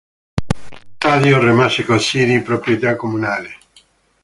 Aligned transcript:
Lo 0.57 0.79
stadio 0.95 1.37
rimase 1.37 1.85
così 1.85 2.25
di 2.25 2.39
proprietà 2.41 2.95
comunale. 2.95 3.57